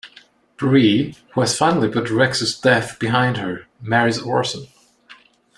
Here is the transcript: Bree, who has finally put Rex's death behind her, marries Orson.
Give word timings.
Bree, 0.57 1.13
who 1.35 1.41
has 1.41 1.55
finally 1.55 1.87
put 1.87 2.09
Rex's 2.09 2.59
death 2.59 2.97
behind 2.97 3.37
her, 3.37 3.67
marries 3.81 4.17
Orson. 4.19 4.65